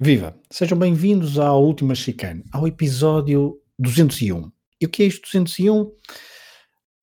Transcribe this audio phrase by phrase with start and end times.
[0.00, 0.32] Viva!
[0.48, 4.48] Sejam bem-vindos ao Última Chicane, ao episódio 201.
[4.80, 5.90] E o que é isto 201?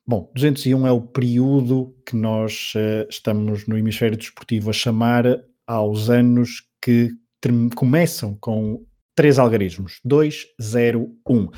[0.08, 5.26] Bom, 201 é o período que nós uh, estamos no hemisfério desportivo a chamar
[5.68, 7.12] aos anos que
[7.76, 11.50] começam com três algarismos: 2, 0, 1.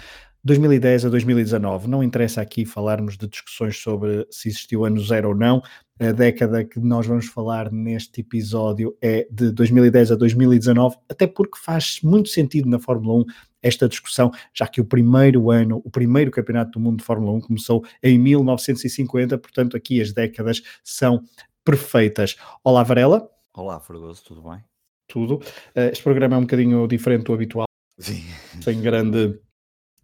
[0.47, 1.89] 2010 a 2019.
[1.89, 5.61] Não interessa aqui falarmos de discussões sobre se existiu ano zero ou não.
[5.99, 11.57] A década que nós vamos falar neste episódio é de 2010 a 2019, até porque
[11.59, 13.25] faz muito sentido na Fórmula 1
[13.61, 17.41] esta discussão, já que o primeiro ano, o primeiro campeonato do mundo de Fórmula 1
[17.41, 21.23] começou em 1950, portanto aqui as décadas são
[21.65, 22.37] perfeitas.
[22.63, 23.27] Olá Varela.
[23.53, 24.63] Olá Fragoso, tudo bem?
[25.07, 25.41] Tudo.
[25.75, 27.67] Eh, este programa é um bocadinho diferente do habitual.
[27.99, 28.23] Sim.
[28.61, 29.39] Sem grande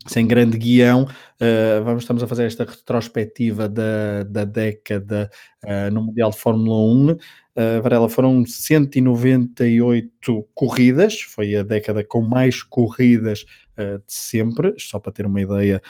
[0.08, 5.30] sem grande guião, uh, vamos, estamos a fazer esta retrospectiva da, da década
[5.64, 7.12] uh, no Mundial de Fórmula 1.
[7.12, 7.18] Uh,
[7.56, 13.46] eh, Varela, foram 198 corridas, foi a década com mais corridas
[13.78, 15.82] de sempre, só para ter uma ideia,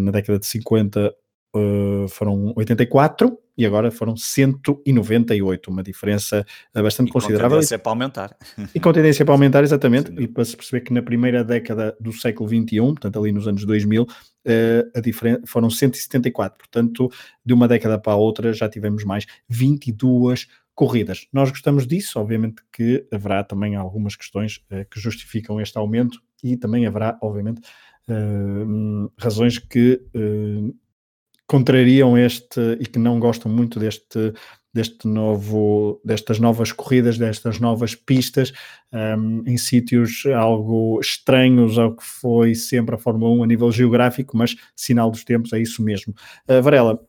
[0.00, 1.12] na década de 50
[2.08, 7.50] foram 84 e agora foram 198, uma diferença eh, bastante e considerável.
[7.50, 8.36] Com tendência para aumentar.
[8.74, 10.20] E com tendência para aumentar, exatamente, Sim.
[10.20, 13.64] e para se perceber que na primeira década do século XXI, portanto ali nos anos
[13.64, 14.06] 2000,
[14.44, 17.08] eh, a diferença foram 174, portanto
[17.44, 21.28] de uma década para a outra já tivemos mais 22 corridas.
[21.32, 26.56] Nós gostamos disso, obviamente que haverá também algumas questões uh, que justificam este aumento e
[26.56, 27.60] também haverá, obviamente,
[28.08, 30.74] uh, razões que uh,
[31.46, 34.32] contrariam este e que não gostam muito deste
[34.74, 38.52] deste novo, destas novas corridas, destas novas pistas,
[38.92, 44.36] um, em sítios algo estranhos ao que foi sempre a Fórmula 1 a nível geográfico,
[44.36, 46.12] mas sinal dos tempos, é isso mesmo.
[46.48, 47.00] Uh, Varela,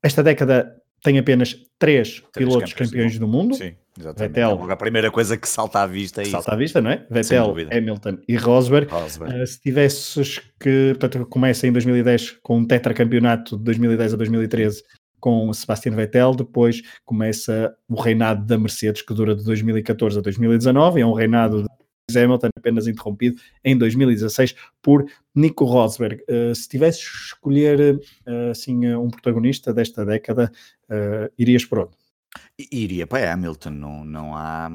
[0.00, 3.54] esta década tem apenas três, três pilotos campeões do mundo.
[3.54, 3.74] Sim.
[3.98, 4.34] Exatamente.
[4.34, 6.24] Vettel, é a primeira coisa que salta à vista é.
[6.26, 7.04] Salta à vista, não é?
[7.10, 8.88] Vettel, Hamilton e Rosberg.
[8.90, 9.42] Rosberg.
[9.42, 14.82] Uh, se tivesses que, portanto, começa em 2010 com um tetracampeonato de 2010 a 2013
[15.18, 21.00] com Sebastian Vettel, depois começa o reinado da Mercedes que dura de 2014 a 2019,
[21.00, 21.68] é um reinado de
[22.16, 26.22] Hamilton apenas interrompido em 2016 por Nico Rosberg.
[26.28, 30.50] Uh, se tivesses escolher uh, assim um protagonista desta década,
[31.38, 31.90] irias por onde?
[32.72, 34.70] Iria para Hamilton, não, não há,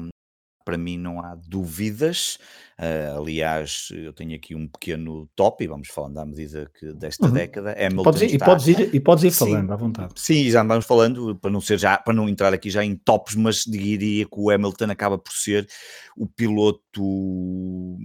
[0.64, 2.38] para mim não há dúvidas.
[2.78, 7.26] Uh, aliás, eu tenho aqui um pequeno top e vamos falando à medida que desta
[7.26, 7.32] uhum.
[7.32, 7.72] década.
[7.72, 8.44] Hamilton podes ir, está...
[8.44, 10.12] e, podes ir, e podes ir falando sim, à vontade.
[10.16, 13.36] Sim, já vamos falando, para não ser já, para não entrar aqui já em tops,
[13.36, 15.68] mas diria que o Hamilton acaba por ser
[16.16, 17.96] o piloto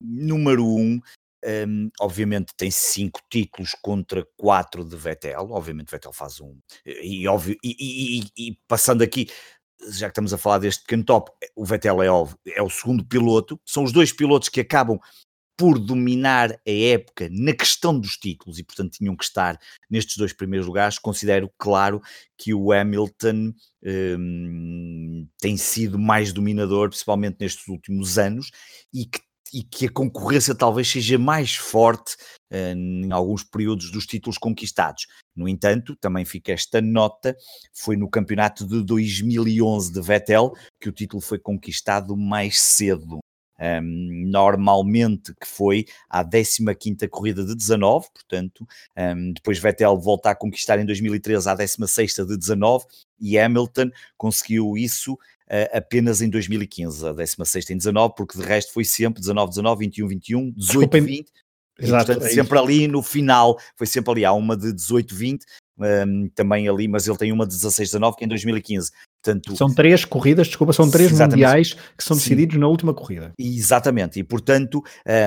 [0.00, 1.00] número um
[1.44, 5.50] um, obviamente tem cinco títulos contra quatro de Vettel.
[5.50, 9.28] Obviamente Vettel faz um e, óbvio, e, e, e, passando aqui,
[9.92, 13.04] já que estamos a falar deste pequeno top, o Vettel é óbvio, é o segundo
[13.04, 13.60] piloto.
[13.64, 14.98] São os dois pilotos que acabam
[15.56, 19.58] por dominar a época na questão dos títulos e portanto tinham que estar
[19.90, 20.98] nestes dois primeiros lugares.
[20.98, 22.00] Considero claro
[22.38, 23.52] que o Hamilton
[24.18, 28.50] um, tem sido mais dominador, principalmente nestes últimos anos,
[28.90, 29.20] e que
[29.52, 32.14] e que a concorrência talvez seja mais forte
[32.52, 35.06] uh, em alguns períodos dos títulos conquistados.
[35.34, 37.36] No entanto, também fica esta nota:
[37.72, 43.20] foi no campeonato de 2011 de Vettel que o título foi conquistado mais cedo.
[43.62, 50.34] Um, normalmente que foi à 15 corrida de 19, portanto, um, depois Vettel volta a
[50.34, 52.86] conquistar em 2013 à 16 de 19
[53.20, 55.18] e Hamilton conseguiu isso
[55.72, 60.08] apenas em 2015, a 16 em 19, porque de resto foi sempre 19, 19, 21,
[60.08, 61.32] 21, 18, 20.
[61.82, 65.44] Exato, portanto, é sempre ali no final, foi sempre ali, há uma de 18, 20,
[65.80, 68.90] um, também ali, mas ele tem uma de 16, 19, que é em 2015.
[69.22, 72.60] Portanto, são três corridas, desculpa, são três mundiais que são decididos Sim.
[72.60, 73.32] na última corrida.
[73.38, 74.82] Exatamente, e portanto,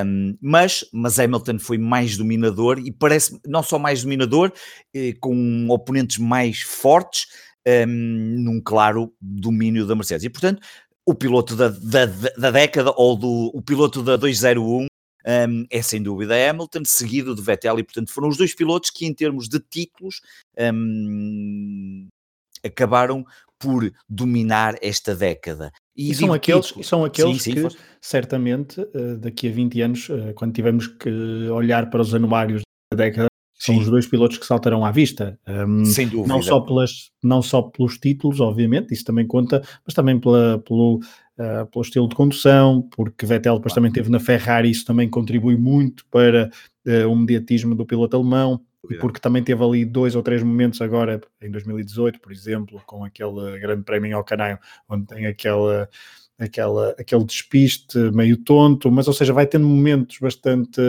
[0.06, 4.52] um, mas, mas Hamilton foi mais dominador e parece não só mais dominador,
[4.94, 7.28] eh, com oponentes mais fortes,
[7.68, 10.24] um, num claro domínio da Mercedes.
[10.24, 10.62] E, portanto,
[11.06, 14.88] o piloto da, da, da década ou do, o piloto da 201
[15.26, 19.06] um, é sem dúvida Hamilton, seguido de Vettel, e portanto foram os dois pilotos que,
[19.06, 20.22] em termos de títulos,
[20.74, 22.08] um,
[22.64, 23.26] acabaram
[23.58, 25.72] por dominar esta década.
[25.96, 29.82] E, e são aqueles, títulos, são aqueles sim, sim, que, certamente, uh, daqui a 20
[29.82, 31.10] anos, uh, quando tivermos que
[31.50, 32.62] olhar para os anuários
[32.92, 33.28] da década,
[33.64, 35.40] são os dois pilotos que saltarão à vista.
[35.48, 36.28] Um, Sem dúvida.
[36.28, 40.98] Não só, pelas, não só pelos títulos, obviamente, isso também conta, mas também pela, pelo,
[40.98, 45.56] uh, pelo estilo de condução, porque Vettel depois também teve na Ferrari, isso também contribui
[45.56, 46.52] muito para
[46.86, 48.60] uh, o mediatismo do piloto alemão,
[48.92, 53.06] e porque também teve ali dois ou três momentos agora, em 2018, por exemplo, com
[53.06, 55.88] aquele grande prémio em Alcanaio, onde tem aquela
[56.38, 60.82] aquela, aquele despiste meio tonto, mas ou seja, vai tendo momentos bastante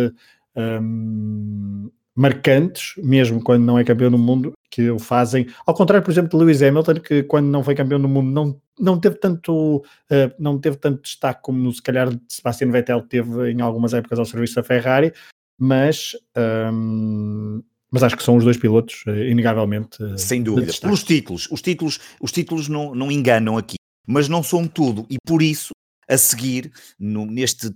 [2.14, 5.46] marcantes, mesmo quando não é campeão do mundo, que o fazem.
[5.66, 8.60] Ao contrário, por exemplo, de Lewis Hamilton, que quando não foi campeão do mundo não,
[8.78, 13.60] não teve tanto uh, não teve tanto destaque como se calhar Sebastian Vettel teve em
[13.60, 15.12] algumas épocas ao serviço da Ferrari,
[15.58, 20.02] mas um, mas acho que são os dois pilotos, uh, inegavelmente.
[20.02, 20.72] Uh, Sem dúvida.
[20.80, 25.16] Pelos títulos, os títulos, os títulos não, não enganam aqui, mas não são tudo, e
[25.24, 25.70] por isso,
[26.08, 27.70] a seguir, no, neste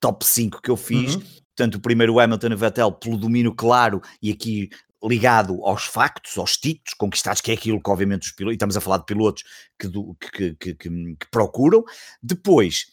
[0.00, 1.22] top 5 que eu fiz, uhum.
[1.56, 4.68] Portanto, o primeiro Hamilton e Vettel pelo domínio claro, e aqui
[5.02, 8.76] ligado aos factos, aos títulos conquistados, que é aquilo que obviamente os pilotos, e estamos
[8.76, 9.44] a falar de pilotos
[9.78, 9.88] que,
[10.30, 11.84] que, que, que procuram.
[12.22, 12.86] Depois,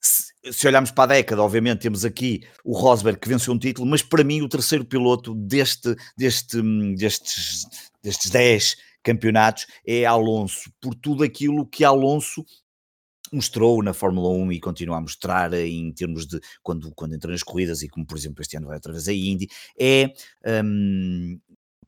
[0.00, 3.88] se, se, olharmos para a década, obviamente temos aqui o Rosberg que venceu um título,
[3.88, 6.62] mas para mim o terceiro piloto deste, deste,
[6.96, 7.66] destes,
[8.02, 12.44] destes 10 campeonatos é Alonso, por tudo aquilo que Alonso
[13.32, 17.42] mostrou na Fórmula 1 e continua a mostrar em termos de quando, quando entra nas
[17.42, 19.48] corridas e como por exemplo este ano vai outra vez a Indy,
[19.78, 20.12] é,
[20.62, 21.38] um,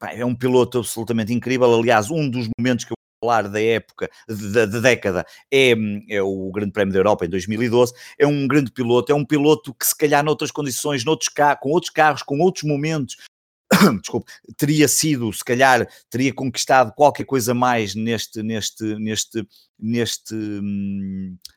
[0.02, 4.66] é um piloto absolutamente incrível, aliás um dos momentos que eu falar da época, da,
[4.66, 5.74] da, década, é,
[6.08, 7.92] é o Grande Prémio da Europa em 2012.
[8.18, 11.28] É um grande piloto, é um piloto que, se calhar, noutras condições, noutros
[11.60, 13.16] com outros carros, com outros momentos,
[14.00, 19.46] desculpe, teria sido, se calhar, teria conquistado qualquer coisa mais neste, neste, neste,
[19.78, 20.34] neste,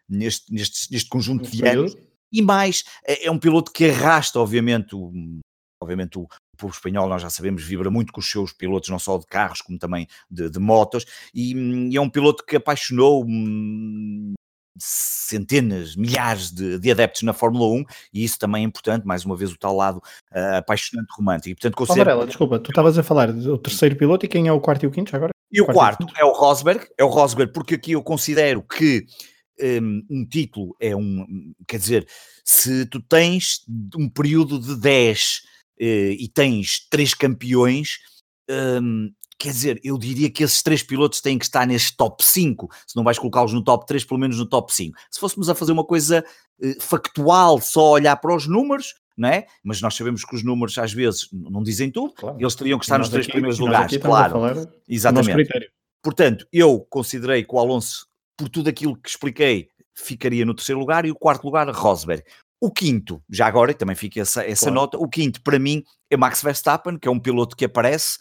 [0.09, 1.95] neste, neste, neste conjunto de anos.
[2.31, 5.11] E mais, é, é um piloto que arrasta, obviamente, o,
[5.81, 8.99] obviamente o, o povo espanhol, nós já sabemos, vibra muito com os seus pilotos, não
[8.99, 13.25] só de carros, como também de, de motos, e, e, é um piloto que apaixonou
[13.25, 14.12] hum,
[14.77, 19.35] centenas, milhares de, de, adeptos na Fórmula 1 e isso também é importante, mais uma
[19.35, 21.49] vez o tal lado uh, apaixonante romântico.
[21.49, 22.25] E, portanto, considero...
[22.25, 24.91] Desculpa, tu estavas a falar do terceiro piloto e quem é o quarto e o
[24.91, 25.31] quinto agora?
[25.51, 29.05] E o quarto, quarto é o Rosberg, é o Rosberg porque aqui eu considero que
[29.61, 32.07] um, um, título é um, quer dizer,
[32.43, 33.61] se tu tens
[33.95, 35.41] um período de 10
[35.79, 37.99] uh, e tens três campeões,
[38.49, 39.11] um,
[39.43, 42.95] quer dizer, eu diria que esses três pilotos têm que estar neste top 5, se
[42.95, 44.97] não vais colocá-los no top 3, pelo menos no top 5.
[45.11, 46.23] Se fôssemos a fazer uma coisa
[46.61, 49.45] uh, factual, só olhar para os números, não é?
[49.61, 52.37] Mas nós sabemos que os números às vezes não dizem tudo, claro.
[52.39, 54.69] eles teriam que estar nos três aqui, primeiros lugares, claro.
[54.87, 55.69] Exatamente.
[56.01, 58.07] Portanto, eu considerei que o Alonso,
[58.37, 62.23] por tudo aquilo que expliquei, ficaria no terceiro lugar e o quarto lugar, Rosberg.
[62.61, 64.75] O quinto, já agora, também fica essa, essa claro.
[64.75, 68.19] nota, o quinto para mim é Max Verstappen, que é um piloto que aparece,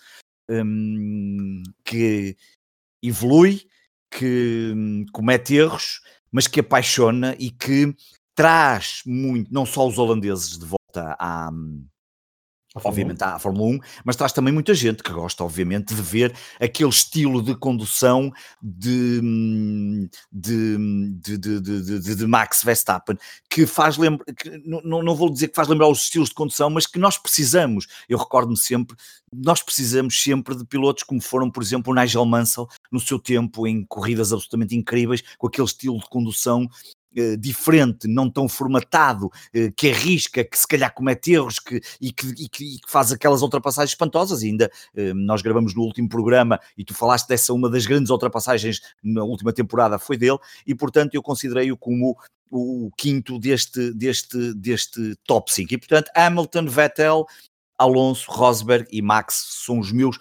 [0.48, 2.36] um, que
[3.02, 3.62] evolui,
[4.10, 6.00] que um, comete erros,
[6.30, 7.94] mas que apaixona e que
[8.34, 11.50] traz muito, não só os holandeses de volta à,
[12.74, 16.88] obviamente à Fórmula 1, mas traz também muita gente que gosta, obviamente, de ver aquele
[16.88, 18.32] estilo de condução
[18.62, 19.20] de,
[20.32, 20.78] de,
[21.20, 23.16] de, de, de Max Verstappen,
[23.50, 24.24] que faz lembrar,
[24.64, 27.86] não, não vou dizer que faz lembrar os estilos de condução, mas que nós precisamos,
[28.08, 28.96] eu recordo-me sempre,
[29.32, 33.66] nós precisamos sempre de pilotos como foram, por exemplo, o Nigel Mansell, no seu tempo,
[33.66, 36.68] em corridas absolutamente incríveis, com aquele estilo de condução
[37.16, 42.12] eh, diferente, não tão formatado, eh, que arrisca, que se calhar comete erros que, e,
[42.12, 44.42] que, e, que, e que faz aquelas ultrapassagens espantosas.
[44.42, 48.10] E ainda eh, nós gravamos no último programa e tu falaste dessa uma das grandes
[48.10, 52.16] ultrapassagens na última temporada foi dele, e portanto eu considerei-o como
[52.50, 55.72] o quinto deste, deste, deste top 5.
[55.72, 57.26] E portanto, Hamilton, Vettel,
[57.78, 60.18] Alonso, Rosberg e Max são os meus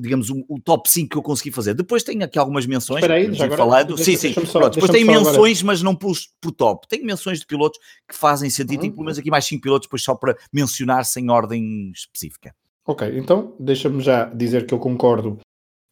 [0.00, 1.74] digamos, o, o, top 5 que eu consegui fazer.
[1.74, 2.98] Depois tenho aqui algumas menções.
[2.98, 3.94] Espera aí, já agora, falando.
[3.94, 4.46] Deixa, sim, sim.
[4.46, 5.66] Só, Pronto, depois tenho menções, agora.
[5.66, 6.88] mas não pus por top.
[6.88, 8.72] Tenho menções de pilotos que fazem sentido.
[8.74, 8.80] Uhum.
[8.80, 12.54] Tenho pelo menos aqui mais 5 pilotos, depois só para mencionar sem ordem específica.
[12.86, 15.38] Ok, então deixa-me já dizer que eu concordo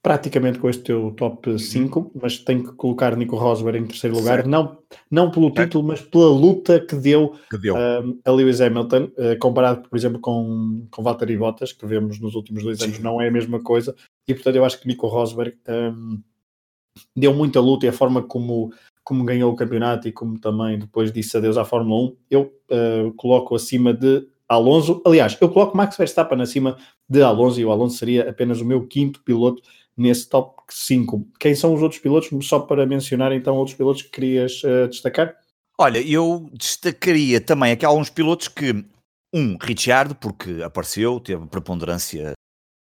[0.07, 2.11] praticamente com este teu top 5, uhum.
[2.23, 4.79] mas tenho que colocar Nico Rosberg em terceiro lugar, não,
[5.11, 5.63] não pelo certo.
[5.63, 7.75] título, mas pela luta que deu, que deu.
[7.75, 12.37] Um, a Lewis Hamilton, uh, comparado, por exemplo, com, com Valtteri Bottas, que vemos nos
[12.37, 13.03] últimos dois anos, Sim.
[13.03, 13.97] não é a mesma coisa,
[14.29, 16.23] e portanto eu acho que Nico Rosberg um,
[17.17, 18.73] deu muita luta e a forma como,
[19.03, 23.13] como ganhou o campeonato e como também depois disse adeus à Fórmula 1, eu uh,
[23.17, 26.77] coloco acima de Alonso, aliás, eu coloco Max Verstappen acima
[27.09, 29.61] de Alonso e o Alonso seria apenas o meu quinto piloto
[29.97, 31.27] nesse top 5.
[31.41, 32.29] Quem são os outros pilotos?
[32.47, 35.35] Só para mencionar então outros pilotos que querias uh, destacar?
[35.79, 38.85] Olha, eu destacaria também aqui alguns pilotos que,
[39.35, 42.33] um, Ricciardo, porque apareceu, teve preponderância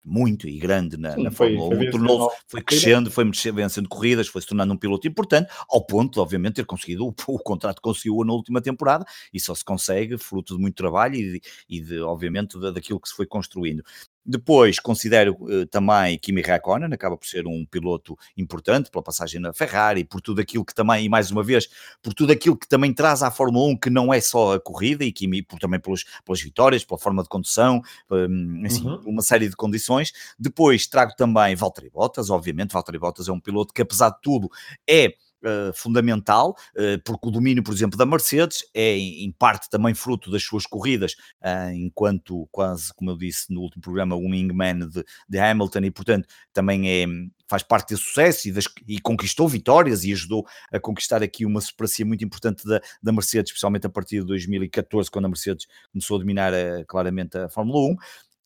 [0.08, 4.42] muito e grande na, Sim, na Fórmula 1, tornou foi crescendo, foi vencendo corridas, foi
[4.42, 7.82] se tornando um piloto importante, ao ponto de, obviamente, ter conseguido o, o contrato que
[7.82, 11.82] conseguiu na última temporada, e só se consegue fruto de muito trabalho e, de, e
[11.82, 13.84] de obviamente, daquilo que se foi construindo.
[14.28, 19.54] Depois considero uh, também Kimi Raikkonen, acaba por ser um piloto importante pela passagem na
[19.54, 21.70] Ferrari, por tudo aquilo que também, e mais uma vez,
[22.02, 25.06] por tudo aquilo que também traz à Fórmula 1, que não é só a corrida,
[25.06, 27.82] e Kimi por, também pelos, pelas vitórias, pela forma de condução,
[28.12, 29.02] um, assim, uhum.
[29.06, 30.12] uma série de condições.
[30.38, 34.50] Depois trago também Valtteri Bottas, obviamente, Valtteri Bottas é um piloto que apesar de tudo
[34.88, 35.14] é
[35.44, 40.32] Uh, fundamental, uh, porque o domínio, por exemplo, da Mercedes é em parte também fruto
[40.32, 41.14] das suas corridas,
[41.44, 45.92] uh, enquanto quase, como eu disse no último programa, um wingman de, de Hamilton, e
[45.92, 47.06] portanto também é,
[47.48, 51.62] faz parte desse sucesso e, das, e, conquistou vitórias e ajudou a conquistar aqui uma
[51.62, 56.18] supremacia muito importante da, da, Mercedes, especialmente a partir de 2014, quando a Mercedes começou
[56.18, 56.52] a dominar
[56.88, 57.96] claramente a Fórmula 1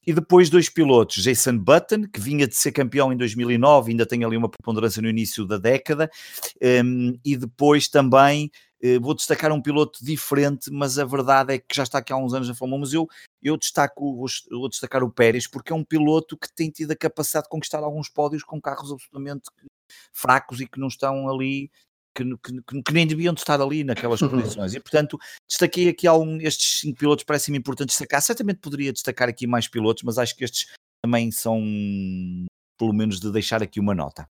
[0.06, 4.24] e depois dois pilotos, Jason Button, que vinha de ser campeão em 2009, ainda tem
[4.24, 6.10] ali uma preponderância no início da década,
[6.84, 8.52] um, e depois também
[8.84, 12.18] uh, vou destacar um piloto diferente, mas a verdade é que já está aqui há
[12.18, 13.08] uns anos na Fórmula 1, mas eu,
[13.44, 16.96] eu destaco, vou, vou destacar o Pérez, porque é um piloto que tem tido a
[16.96, 19.50] capacidade de conquistar alguns pódios com carros absolutamente
[20.12, 21.70] fracos e que não estão ali
[22.16, 24.30] que, que, que, nem deviam estar ali naquelas uhum.
[24.30, 24.74] condições.
[24.74, 25.18] E, portanto,
[25.50, 28.22] destaquei aqui algum, estes cinco pilotos, parece-me importante destacar.
[28.22, 30.68] Certamente poderia destacar aqui mais pilotos, mas acho que estes
[31.04, 31.62] também são,
[32.78, 34.28] pelo menos, de deixar aqui uma nota.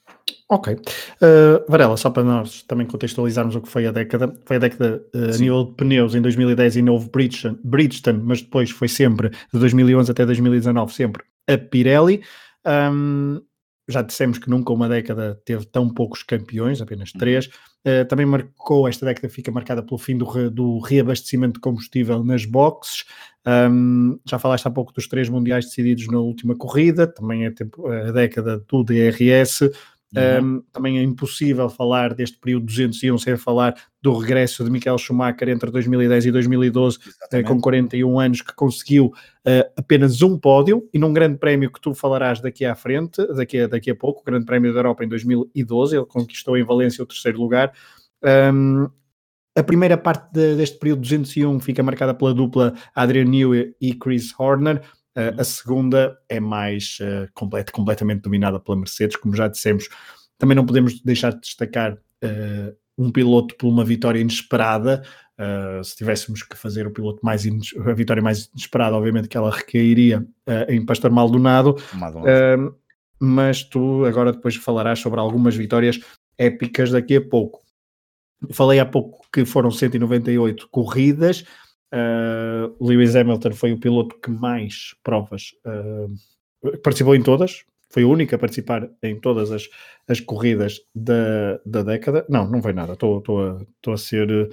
[0.50, 0.74] Ok.
[0.74, 4.34] Uh, Varela, só para nós também contextualizarmos o que foi a década.
[4.46, 8.42] Foi a década uh, a nível de pneus em 2010 e houve Bridgestone, Bridgestone, mas
[8.42, 12.24] depois foi sempre, de 2011 até 2019, sempre a Pirelli.
[12.66, 13.42] Um,
[13.88, 17.20] já dissemos que nunca uma década teve tão poucos campeões, apenas uhum.
[17.20, 17.48] três.
[17.86, 22.24] Uh, também marcou, esta década fica marcada pelo fim do, re, do reabastecimento de combustível
[22.24, 23.06] nas boxes.
[23.48, 27.88] Um, já falaste há pouco dos três mundiais decididos na última corrida, também é tempo,
[27.88, 29.70] a década do DRS.
[30.16, 30.58] Uhum.
[30.58, 35.50] Um, também é impossível falar deste período 201 sem falar do regresso de Michael Schumacher
[35.50, 41.00] entre 2010 e 2012, uh, com 41 anos, que conseguiu uh, apenas um pódio e
[41.00, 44.24] num grande prémio que tu falarás daqui à frente, daqui a, daqui a pouco, o
[44.24, 47.74] Grande Prémio da Europa em 2012, ele conquistou em Valência o terceiro lugar.
[48.24, 48.90] Um,
[49.58, 54.32] a primeira parte de, deste período 201 fica marcada pela dupla Adrian Newey e Chris
[54.40, 54.82] Horner.
[55.18, 59.90] Uh, a segunda é mais uh, complet, completamente dominada pela Mercedes, como já dissemos.
[60.38, 65.02] Também não podemos deixar de destacar uh, um piloto por uma vitória inesperada.
[65.84, 70.26] se tivéssemos que fazer o piloto mais a vitória mais inesperada, obviamente que ela recairia
[70.68, 71.76] em Pastor Maldonado.
[71.94, 72.76] Maldonado.
[73.20, 76.00] mas tu agora depois falarás sobre algumas vitórias
[76.40, 77.62] épicas daqui a pouco.
[78.52, 81.46] Falei há pouco que foram 198 corridas,
[81.94, 88.10] Uh, Lewis Hamilton foi o piloto que mais provas uh, participou em todas, foi o
[88.10, 89.70] único a participar em todas as,
[90.08, 92.26] as corridas da, da década.
[92.30, 94.50] Não, não foi nada, estou a, a ser.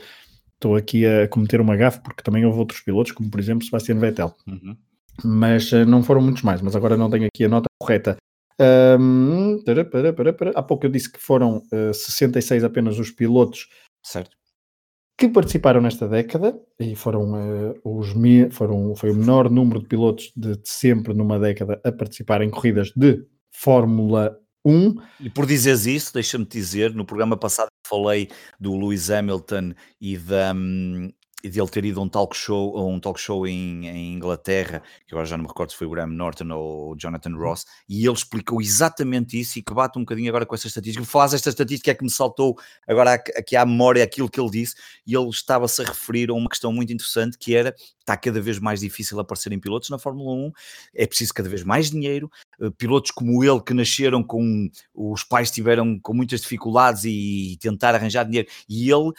[0.54, 3.98] Estou aqui a cometer uma gafe porque também houve outros pilotos, como por exemplo Sebastian
[3.98, 4.76] Vettel, uhum.
[5.22, 6.62] mas uh, não foram muitos mais.
[6.62, 8.16] Mas agora não tenho aqui a nota correta.
[8.60, 10.50] Um, para, para, para.
[10.54, 13.68] Há pouco eu disse que foram uh, 66 apenas os pilotos
[14.00, 14.36] certo
[15.16, 18.12] que participaram nesta década e foram uh, os
[18.50, 22.50] foram foi o menor número de pilotos de, de, sempre numa década a participar em
[22.50, 24.94] corridas de Fórmula 1.
[25.21, 28.28] E por dizeres isso, deixa-me dizer, no programa passado falei
[28.59, 32.88] do Lewis Hamilton e da, um, e de ele ter ido a um talk show,
[32.88, 35.90] um talk show em, em, Inglaterra, que agora já não me recordo se foi o
[35.90, 40.02] Graham Norton ou o Jonathan Ross, e ele explicou exatamente isso e que bate um
[40.02, 41.04] bocadinho agora com essa estatística.
[41.04, 42.56] Falaste esta estatística é que me saltou
[42.88, 44.74] agora aqui à memória aquilo que ele disse,
[45.06, 47.74] e ele estava-se a referir a uma questão muito interessante que era
[48.04, 50.52] está cada vez mais difícil aparecerem pilotos na Fórmula 1,
[50.94, 55.50] é preciso cada vez mais dinheiro, eh, pilotos como ele que nasceram com os pais
[55.50, 59.12] tiveram com muitas dificuldades e tentar arranjar dinheiro, e ele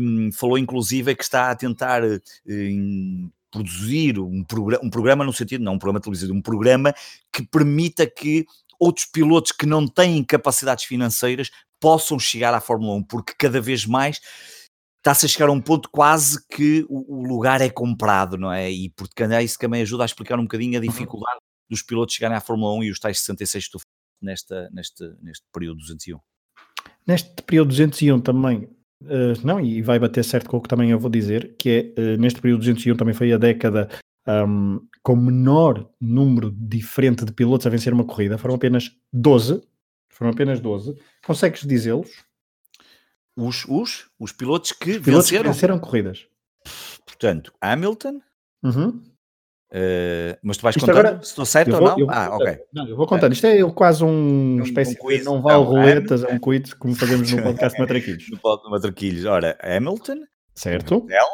[0.00, 1.71] um, falou inclusive que está a tentar
[2.46, 6.94] um, produzir um, progr um programa no sentido, não um programa televisivo, um programa
[7.32, 8.46] que permita que
[8.80, 11.50] outros pilotos que não têm capacidades financeiras
[11.80, 14.20] possam chegar à Fórmula 1, porque cada vez mais
[14.98, 18.70] está-se a chegar a um ponto quase que o, lugar é comprado, não é?
[18.70, 20.88] E porque isso também ajuda a explicar um bocadinho a uhum.
[20.88, 21.38] dificuldade
[21.68, 23.78] dos pilotos chegarem à Fórmula 1 e os tais 66 que tu
[24.20, 26.18] nesta, neste, neste período 201.
[27.06, 28.68] Neste período 201 também,
[29.04, 32.00] uh, não, e vai bater certo com o que também eu vou dizer, que é,
[32.00, 33.88] uh, neste período 201 também foi a década
[34.26, 39.62] um, com menor número diferente de pilotos a vencer uma corrida, foram apenas 12,
[40.08, 40.96] foram apenas 12.
[41.24, 42.24] Consegues dizê-los?
[43.36, 45.42] Os, os, os pilotos que os pilotos venceram.
[45.42, 46.26] Que venceram corridas.
[47.06, 48.20] Portanto, Hamilton.
[48.62, 49.02] Uhum.
[49.74, 52.06] Uh, mas tu vais Isto contando agora, se estou certo vou, ou não?
[52.10, 52.58] Ah, ok.
[52.74, 53.32] Não, eu vou contando.
[53.32, 56.94] Isto é quase um, um espécie um quiz, não vale roletas, é um quiz como
[56.94, 58.30] fazemos no podcast Matraquilhos.
[58.30, 59.24] no podcast Matraquilhos.
[59.24, 60.24] Ora, Hamilton.
[60.54, 61.00] Certo.
[61.06, 61.26] Vettel.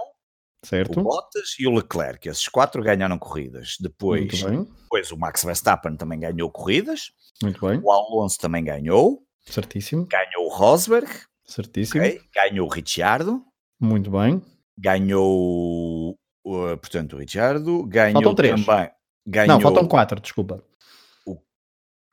[0.64, 1.00] Certo.
[1.00, 2.28] o Bottas e o Leclerc.
[2.28, 3.76] Esses quatro ganharam corridas.
[3.80, 7.10] Depois, depois o Max Verstappen também ganhou corridas.
[7.42, 7.80] Muito bem.
[7.82, 9.22] O Alonso também ganhou.
[9.46, 10.06] Certíssimo.
[10.06, 11.08] Ganhou o Rosberg.
[11.44, 12.02] Certíssimo.
[12.04, 12.20] ok?
[12.34, 13.42] Ganhou o Ricciardo.
[13.80, 14.42] Muito bem.
[14.76, 16.17] Ganhou,
[16.80, 17.84] portanto, o Ricciardo.
[17.86, 18.64] Ganhou Faltam três.
[18.64, 18.90] também.
[19.26, 20.62] Ganhou Não, faltam quatro, desculpa.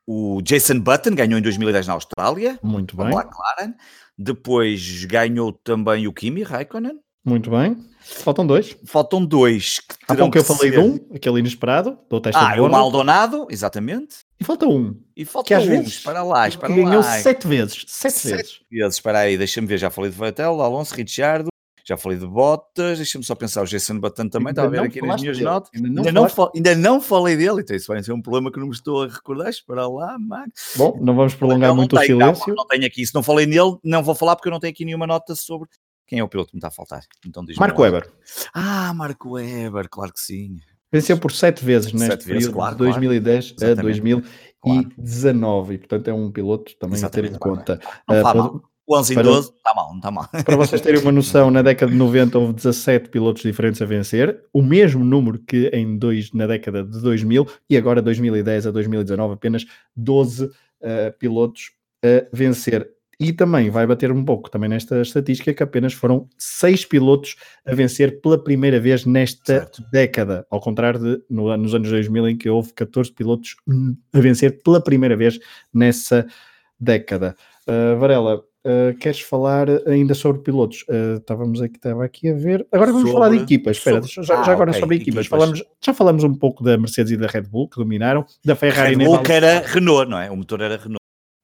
[0.08, 2.58] o Jason Button, ganhou em 2010 na Austrália.
[2.62, 3.06] Muito bem.
[3.08, 3.74] McLaren.
[4.16, 7.00] Depois ganhou também o Kimi Raikkonen.
[7.24, 7.76] Muito bem.
[8.00, 8.76] Faltam dois.
[8.86, 9.80] Faltam dois.
[9.80, 12.60] Que Há pouco eu que falei ser- de um, aquele inesperado, do teste Ah, de
[12.60, 12.68] o.
[12.68, 14.18] Maldonado, exatamente.
[14.40, 15.68] E falta um, E falta que às um.
[15.70, 17.18] vezes Espera lá, espera que ganhou lá.
[17.18, 17.84] sete vezes.
[17.88, 18.60] Sete, Sete vezes.
[18.70, 18.94] vezes.
[18.94, 19.78] Espera aí, deixa-me ver.
[19.78, 21.48] Já falei de Vettel, Alonso, Ricciardo.
[21.88, 22.98] Já falei de Bottas.
[22.98, 23.62] Deixa-me só pensar.
[23.62, 24.50] O Jason Button também.
[24.50, 25.48] Estava a ver não aqui nas minhas dele.
[25.48, 25.70] notas.
[25.72, 27.60] Ainda não Ainda não, ainda não falei dele.
[27.60, 29.48] Então isso vai ser um problema que não me estou a recordar.
[29.48, 30.74] Espera lá, Max.
[30.76, 32.54] Bom, não vamos prolongar Não, não muito o tenho, não, silêncio.
[32.56, 33.06] Não, tenho aqui.
[33.06, 35.68] Se não falei nele, não vou falar porque eu não tenho aqui nenhuma nota sobre
[36.08, 37.02] quem é o piloto que me está a faltar.
[37.24, 38.08] Então diz Marco Weber
[38.52, 40.56] Ah, Marco Weber, claro que sim.
[40.92, 43.82] venceu por sete vezes neste Sete vezes, período claro, de 2010 a Exatamente.
[44.64, 47.80] 2019 e portanto é um piloto também a ter em Exatamente, conta.
[48.08, 48.62] Não mal.
[48.88, 50.28] 11 em para- 12, está mal, não está mal.
[50.44, 54.40] Para vocês terem uma noção, na década de 90 houve 17 pilotos diferentes a vencer,
[54.52, 59.34] o mesmo número que em dois, na década de 2000 e agora 2010 a 2019
[59.34, 59.64] apenas
[59.96, 60.50] 12
[60.82, 61.70] eh, pilotos
[62.04, 62.88] a vencer.
[63.18, 67.34] E também vai bater um pouco também nesta estatística que apenas foram 6 pilotos
[67.66, 69.82] a vencer pela primeira vez nesta Certo.
[69.90, 73.56] década, ao contrário de no- nos anos 2000 em que houve 14 pilotos
[74.12, 75.38] a vencer pela primeira vez
[75.72, 76.26] nessa
[76.78, 77.34] década.
[77.66, 80.84] Uh, Varela, uh, queres falar ainda sobre pilotos?
[80.88, 82.66] Uh, estávamos aqui, estava aqui a ver.
[82.72, 83.76] Agora vamos falar de Sobre- equipas.
[83.78, 85.20] Espera, sobre- já, Ah, já agora ok, sobre equipas.
[85.26, 85.38] equipas.
[85.40, 88.94] Falamos, já falamos um pouco da Mercedes e da Red Bull que dominaram, da Ferrari
[88.96, 90.30] Red Bull que era Renault, não é?
[90.30, 90.96] O motor era Renault.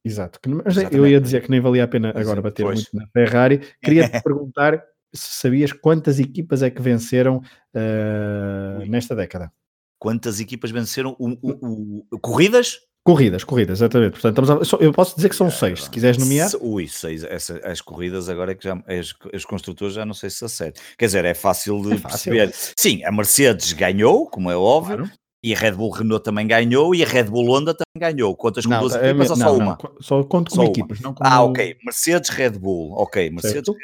[0.05, 0.41] Exato.
[0.65, 2.75] Mas eu ia dizer que nem valia a pena Pois agora é, bater pois.
[2.81, 3.61] muito na Ferrari.
[3.81, 4.83] Queria te perguntar
[5.15, 7.37] se sabias quantas equipas é que venceram
[7.75, 9.53] uh, nesta década.
[9.99, 12.79] Quantas equipas venceram o, o- o- corridas?
[13.05, 14.13] Corridas, corridas, exatamente.
[14.13, 16.49] Portanto, estamos a- eu posso dizer que são seis, se quiseres nomear.
[16.61, 17.25] Ui, seis.
[17.25, 18.75] Essa- as corridas agora é que já.
[18.87, 20.81] As, as construtores já não sei se acertam.
[20.97, 22.33] Quer dizer, é fácil de É fácil.
[22.33, 22.55] perceber.
[22.79, 25.11] Sim, a Mercedes ganhou, como é óbvio, Claro.
[25.43, 28.37] e a Red Bull Renault também ganhou, e a Red Bull Honda também ganhou.
[28.37, 29.79] Quantas com duas é equipas ou só não, uma?
[29.83, 30.73] não, só conto Só como uma.
[30.73, 31.29] equipas, não como...
[31.29, 31.77] Ah, ok.
[31.85, 32.93] Mercedes, Red Bull.
[32.93, 33.75] Ok, Mercedes, Certo.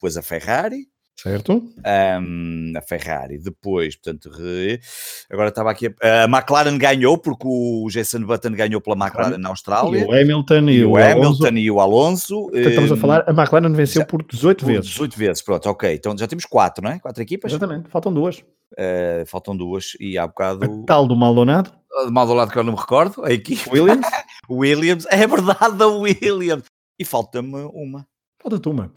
[0.00, 0.88] Depois a Ferrari.
[1.16, 1.62] Certo?
[1.84, 4.80] Ahm, a Ferrari, depois, portanto, re-
[5.30, 5.86] agora estava aqui.
[6.02, 10.12] A, a McLaren ganhou, porque o Jason Button ganhou pela McLaren na E Austrália, o
[10.12, 11.16] Hamilton e, e o, o Alonso.
[11.46, 12.42] Hamilton e o Alonso.
[12.50, 14.90] Portanto, estamos a ahm, falar, a McLaren venceu já- por 18 por vezes.
[14.90, 15.94] 18 vezes, pronto, ok.
[15.94, 16.98] Então já temos quatro, não é?
[16.98, 17.50] Quatro equipas.
[17.52, 18.42] Exatamente, faltam duas.
[18.76, 20.64] Eh, faltam duas, e há bocado.
[20.64, 21.70] A tal do Maldonado,
[22.06, 23.62] De mal do lado que eu não me recordo, a equipe.
[23.70, 24.04] Williams,
[24.50, 26.64] Williams, é verdade, a Williams.
[26.98, 28.04] E falta-me uma.
[28.42, 28.90] falta-te uma.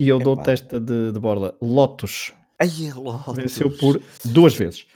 [0.00, 1.56] E eu dou testa de, de borla.
[1.60, 3.36] Lotus Ai, é Lotus.
[3.36, 4.86] venceu por duas vezes.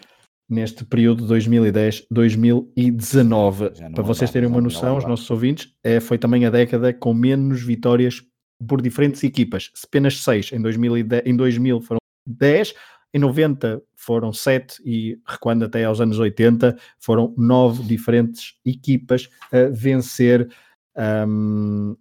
[0.48, 3.74] Neste período 2010-2019.
[3.74, 6.92] Já não Para vocês terem uma noção, os nossos ouvintes, é, foi também a década
[6.92, 8.22] com menos vitórias
[8.68, 9.70] por diferentes equipas.
[9.84, 10.52] Apenas seis.
[10.52, 12.74] Em 2010, em 2000 foram 10,
[13.14, 19.68] em 90 foram 7 e recuando até aos anos 80 foram 9 diferentes equipas a
[19.70, 20.48] vencer
[20.96, 21.94] ahm,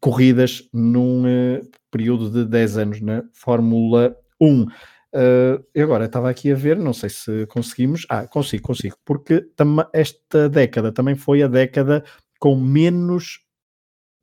[0.00, 4.62] corridas num eh, período de 10 anos na Fórmula 1.
[4.62, 8.06] Uh, eu agora estava aqui a ver, não sei se conseguimos.
[8.10, 9.46] Ah, consigo, consigo, porque
[9.92, 12.04] esta década também foi a década
[12.38, 13.40] com menos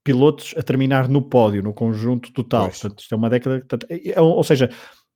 [0.03, 2.65] pilotos a terminar no pódio, no conjunto total.
[2.65, 2.79] Pois.
[2.79, 3.65] Portanto, isto é uma década.
[3.89, 4.69] é- é- ou seja,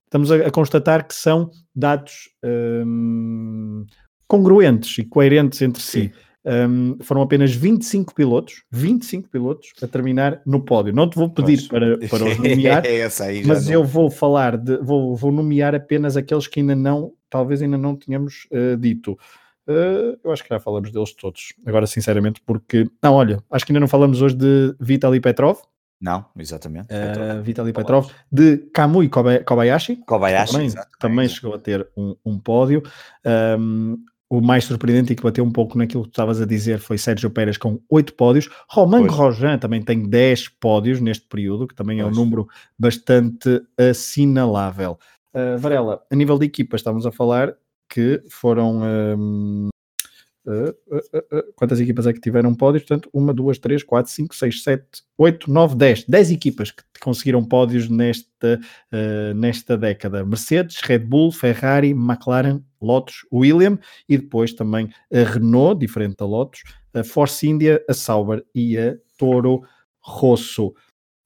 [0.04, 3.86] estamos a, constatar que são dados hum,
[4.26, 6.12] congruentes e coerentes entre si.
[6.52, 10.92] Um, foram apenas 25 pilotos, 25 pilotos a terminar no pódio.
[10.92, 12.82] Não te vou pedir para, para os nomear,
[13.46, 17.62] mas não- eu vou falar de, vou, vou nomear apenas aqueles que ainda não, talvez
[17.62, 19.16] ainda não tínhamos eh, dito.
[19.68, 21.52] Eh, eu acho que já falamos deles todos.
[21.64, 25.58] Agora, sinceramente, porque não, olha, acho que ainda não falamos hoje de Vitaly Petrov,
[26.00, 26.86] Não, exatamente.
[26.90, 32.38] eh, Vitaly Petrov, de Kamui Koba- Kobayashi, Kobayashi, também, também chegou a ter um, um
[32.40, 32.82] pódio.
[33.58, 33.98] Um,
[34.30, 36.96] o mais surpreendente e que bateu um pouco naquilo que tu estavas a dizer foi
[36.96, 38.48] Sérgio Pérez com 8 pódios.
[38.68, 39.16] Romain Pois.
[39.16, 42.16] Grosjean também tem 10 pódios neste período, que também é um Pois.
[42.16, 44.96] número bastante assinalável.
[45.34, 47.54] Uh, Varela, a nível de equipas, estamos a falar
[47.88, 48.80] que foram.
[49.18, 49.68] um,
[51.54, 52.84] quantas equipas é que tiveram pódios?
[52.84, 56.04] Portanto, uma, duas, três, quatro, cinco, seis, sete, oito, nove, dez.
[56.06, 58.60] Dez equipas que conseguiram pódios nesta,
[59.34, 60.24] nesta década.
[60.24, 66.62] Mercedes, Red Bull, Ferrari, McLaren, Lotus, William e depois também a Renault, diferente da Lotus,
[66.94, 69.62] a Force India, a Sauber e a Toro
[70.00, 70.74] Rosso.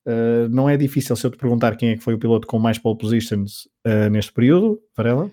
[0.07, 2.59] Uh, não é difícil se eu te perguntar quem é que foi o piloto com
[2.59, 5.31] mais pole positions uh, neste período, Varela?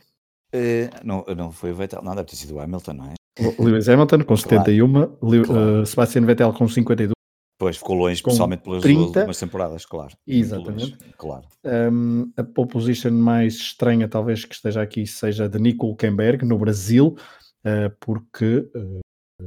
[0.53, 3.13] Uh, não, não foi o Vettel, não, deve ter sido o Hamilton, não é?
[3.59, 4.41] Lewis Hamilton com claro.
[4.41, 5.85] 71, claro.
[5.85, 7.11] Sebastian Vettel com 52.
[7.57, 10.17] Pois, ficou longe, especialmente pelas 30, duas últimas temporadas, claro.
[10.25, 10.97] Exatamente.
[11.15, 11.45] claro.
[11.63, 16.57] Um, a pole position mais estranha, talvez, que esteja aqui, seja de Nico Hulkenberg, no
[16.57, 17.15] Brasil,
[17.99, 18.67] porque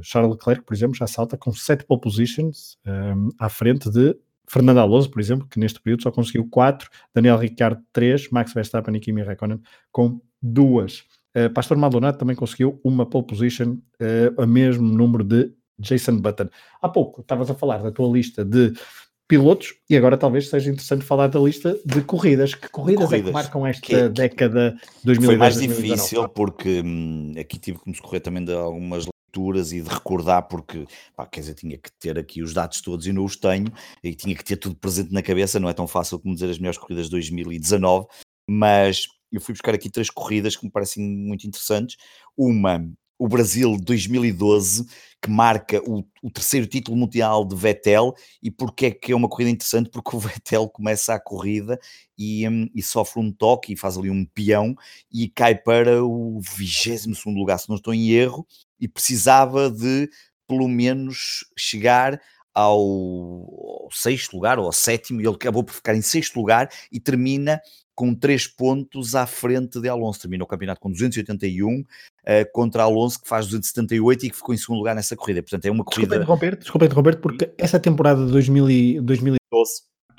[0.01, 4.15] Charles Leclerc, por exemplo, já salta com 7 pole positions um, à frente de
[4.47, 8.95] Fernando Alonso, por exemplo, que neste período só conseguiu 4, Daniel Ricciardo 3, Max Verstappen
[8.95, 11.03] e Kimi Raikkonen com duas.
[11.35, 16.47] Uh, Pastor Maldonado também conseguiu uma pole position, uh, a mesmo número de Jason Button.
[16.81, 18.73] Há pouco estavas a falar da tua lista de
[19.27, 22.53] pilotos e agora talvez seja interessante falar da lista de corridas.
[22.53, 23.27] Que corridas, corridas.
[23.27, 27.89] é que marcam esta que, década 2010 Foi mais difícil porque hum, aqui tive que
[27.89, 31.91] me socorrer também de algumas leituras e de recordar, porque, pá, quer dizer, tinha que
[31.99, 33.67] ter aqui os dados todos e não os tenho,
[34.01, 36.57] e tinha que ter tudo presente na cabeça, não é tão fácil como dizer as
[36.57, 38.07] melhores corridas de 2019,
[38.49, 41.97] mas eu fui buscar aqui três corridas que me parecem muito interessantes.
[42.37, 44.85] Uma, o Brasil 2012,
[45.21, 48.13] que marca o, o, terceiro título mundial de Vettel.
[48.41, 49.89] E porque é que é uma corrida interessante?
[49.89, 51.79] Porque o Vettel começa a corrida
[52.17, 54.75] e, um, e sofre um toque e faz ali um peão
[55.11, 58.45] e cai para o 22 lugar, se não estou em erro,
[58.79, 60.09] e precisava de
[60.47, 62.21] pelo menos chegar
[62.53, 62.79] ao,
[63.83, 66.99] ao, sexto lugar ou ao sétimo, e ele acabou por ficar em sexto lugar e
[66.99, 67.59] termina
[67.95, 70.19] com três pontos à frente de Alonso.
[70.19, 71.85] Termina o campeonato com 281 uh,
[72.25, 75.41] eh, contra Alonso, que faz 278 e que ficou em segundo lugar nessa corrida.
[75.41, 76.19] Portanto, é uma corrida.
[76.19, 79.39] Desculpa interromper, desculpa interromper porque essa temporada de 2000 2012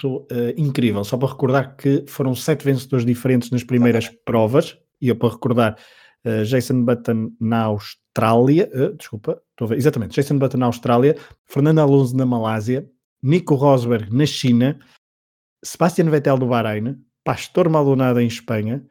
[0.05, 1.05] uh, incrível.
[1.05, 5.79] Só para recordar que foram sete vencedores diferentes nas primeiras provas, e eu para recordar.
[6.25, 11.17] Uh, Jason Button na Austrália, uh, desculpa, estou a ver, exatamente, Jason Button na Austrália,
[11.45, 12.85] Fernando Alonso na Malásia,
[13.23, 14.77] Nico Rosberg na China,
[15.65, 18.87] Sebastian Vettel do Bahrein, Pastor Maldonado em Espanha,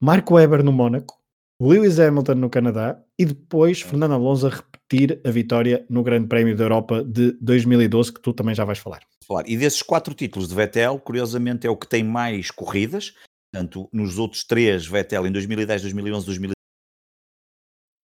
[0.00, 1.20] Marco Weber no Mónaco,
[1.60, 6.56] Lewis Hamilton no Canadá e depois Fernando Alonso a repetir a vitória no Grande Prémio
[6.56, 9.00] da Europa de 2012, que tu também já vais falar.
[9.44, 13.12] E desses quatro títulos de Vettel, curiosamente é o que tem mais corridas,
[13.52, 16.54] Portanto, nos outros três, Vettel em 2010, 2011, 2012,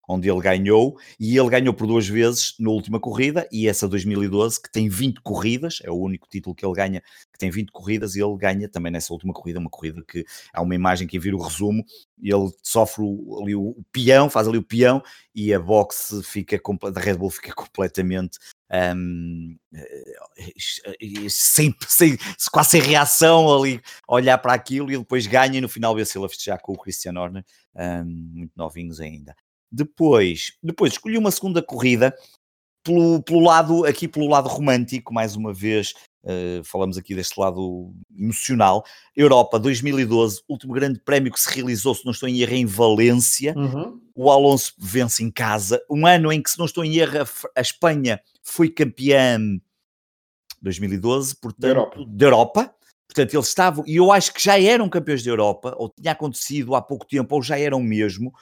[0.08, 4.62] onde ele ganhou, e ele ganhou por duas vezes na última corrida, e essa 2012,
[4.62, 8.14] que tem 20 corridas, é o único título que ele ganha, que tem 20 corridas,
[8.14, 11.36] e ele ganha também nessa última corrida, uma corrida que há uma imagem que vira
[11.36, 11.84] o resumo,
[12.22, 13.04] ele sofre
[13.40, 15.02] ali o, o peão, faz ali o peão,
[15.34, 18.38] e a boxe fica, da Red Bull fica completamente
[18.72, 19.56] um,
[21.28, 22.18] sem, sem,
[22.50, 26.26] quase sem reação ali, olhar para aquilo e depois ganha e no final vê-se ele
[26.26, 29.34] a festejar com o Christian Horner, um, muito novinhos ainda.
[29.70, 32.14] Depois, depois escolhi uma segunda corrida
[32.86, 35.92] pelo, pelo lado, aqui pelo lado romântico, mais uma vez,
[36.24, 38.84] uh, falamos aqui deste lado emocional.
[39.14, 43.54] Europa 2012, último grande prémio que se realizou, se não estou em erro, em Valência.
[43.56, 44.00] Uhum.
[44.14, 45.82] O Alonso vence em casa.
[45.90, 49.40] Um ano em que, se não estou em erro, a, Espanha foi campeã
[50.62, 52.04] 2012, portanto, da Europa.
[52.06, 52.74] da Europa.
[53.08, 56.74] Portanto, eles estavam, e eu acho que já eram campeões da Europa, ou tinha acontecido
[56.74, 58.32] há pouco tempo, ou já eram mesmo,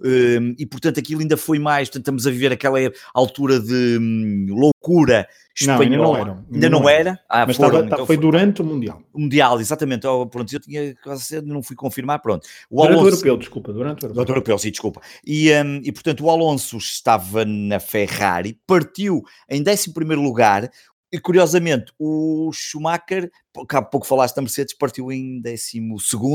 [0.00, 2.78] um, e portanto aquilo ainda foi mais, portanto estamos a viver aquela
[3.14, 5.26] altura de hum, loucura
[5.56, 5.78] espanhola.
[5.78, 6.44] Não, ainda não, era.
[6.52, 7.20] Ainda não, não era.
[7.28, 9.02] Ah, Mas foram, estava, então foi durante o Mundial.
[9.12, 10.06] O Mundial, exatamente.
[10.06, 12.46] Oh, pronto, eu tinha quase não fui confirmar, pronto.
[12.68, 14.34] O durante Alonso, o europeu, desculpa, durante o europeu.
[14.34, 15.00] Europeu, sim, desculpa.
[15.24, 20.70] E, um, e portanto o Alonso estava na Ferrari, partiu em 11 lugar,
[21.14, 23.30] e curiosamente, o Schumacher,
[23.70, 25.80] há pouco falaste da Mercedes, partiu em 12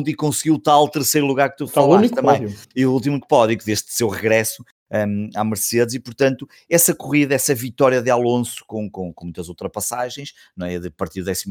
[0.08, 2.44] e conseguiu o tal terceiro lugar que tu falaste também.
[2.44, 2.58] Pódio.
[2.74, 7.54] E o último pódio deste seu regresso um, à Mercedes e, portanto, essa corrida, essa
[7.54, 10.80] vitória de Alonso com, com, com muitas ultrapassagens, não é?
[10.80, 11.44] de partir do 11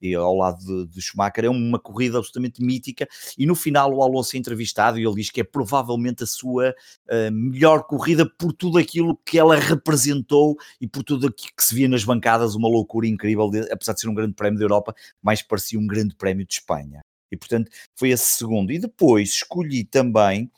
[0.00, 4.02] e ao lado de, de, Schumacher, é uma corrida absolutamente mítica e no final o
[4.02, 8.52] Alonso é entrevistado e ele diz que é provavelmente a sua uh, melhor corrida por
[8.52, 12.68] tudo aquilo que ela representou e por tudo aquilo que se via nas bancadas, uma
[12.68, 16.14] loucura incrível, de, apesar de ser um grande prémio da Europa, mais parecia um grande
[16.14, 17.00] prémio de Espanha.
[17.30, 18.72] E portanto foi esse segundo.
[18.72, 20.50] E depois escolhi também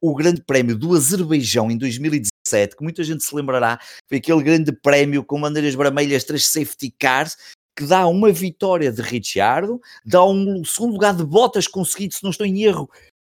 [0.00, 3.78] o Grande Prémio do Azerbaijão em 2017, que muita gente se lembrará,
[4.08, 7.36] foi aquele grande prémio com bandeiras vermelhas, três safety cars,
[7.76, 12.30] que dá uma vitória de Ricciardo, dá um segundo lugar de Bottas conseguido, se não
[12.30, 12.88] estou em erro,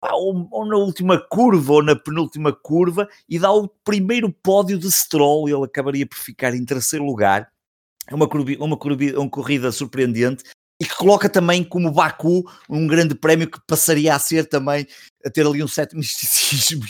[0.02, 4.90] ou, ou, na última curva ou na penúltima curva, e dá o primeiro pódio de
[4.90, 7.52] Stroll, ele acabaria por ficar em terceiro lugar.
[8.08, 8.78] É uma, uma,
[9.18, 10.44] uma corrida surpreendente,
[10.80, 14.88] e que coloca também como Baku um grande prémio que passaria a ser também
[15.26, 16.86] a ter ali um certo misticismo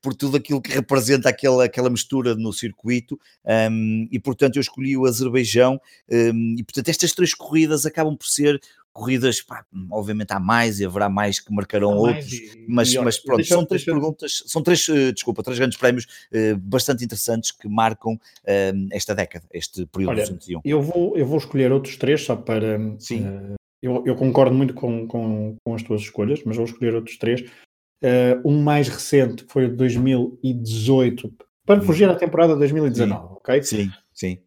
[0.00, 3.18] por tudo aquilo que representa aquela, aquela mistura no circuito.
[3.44, 5.80] Um, e portanto eu escolhi o Azerbaijão.
[6.08, 8.60] Um, e portanto estas três corridas acabam por ser
[8.92, 13.18] corridas, pá, obviamente há mais e haverá mais que marcarão outros, e, mas, e, mas
[13.18, 13.92] pronto, deixa, são três deixa...
[13.92, 19.14] perguntas, são três, uh, desculpa, três grandes prémios uh, bastante interessantes que marcam uh, esta
[19.14, 20.60] década, este período Olha, 201.
[20.64, 22.78] Eu vou, eu vou escolher outros três só para.
[22.98, 23.56] Sim.
[23.80, 27.42] eu, eu concordo muito com, com, com as tuas escolhas, mas vou escolher outros três.
[28.44, 31.32] um mais recente foi o de 2018,
[31.64, 31.84] para hum.
[31.84, 33.34] fugir à temporada 2019, sim.
[33.34, 33.62] ok?
[33.62, 34.38] Sim, sim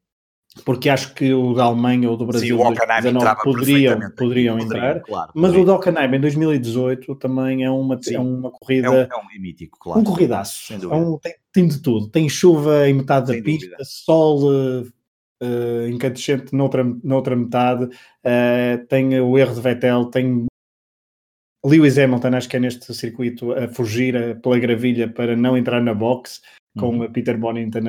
[0.64, 5.32] porque acho que o da Alemanha ou do Brasil Sim, 2019 poderiam, poderiam entrar, claro,
[5.36, 5.64] mas poderia.
[5.64, 8.88] o da Hockenheim em 2018 também é uma, é uma corrida.
[8.88, 10.00] É um, é um mítico, claro.
[10.00, 10.74] Um corridaço.
[10.74, 12.08] É um, tem, tem, de tudo.
[12.10, 13.84] Tem chuva em metade sem da pista, dúvida.
[13.84, 14.86] sol
[15.44, 20.46] uh, incandescente noutra, noutra metade, uh, tem o erro de Vettel, tem
[21.66, 25.82] Lewis Hamilton, acho que é neste circuito, a fugir a, pela gravilha para não entrar
[25.82, 26.42] na box,
[26.78, 27.12] com uhum.
[27.12, 27.80] Peter Bonington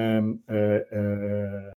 [0.49, 1.73] a, a,